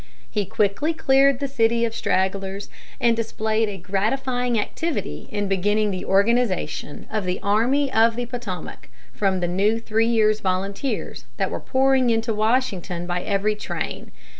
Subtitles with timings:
[0.31, 2.69] He quickly cleared the city of stragglers,
[2.99, 8.89] and displayed a gratifying activity in beginning the organization of the Army of the Potomac
[9.13, 14.11] from the new three years' volunteers that were pouring into Washington by every train.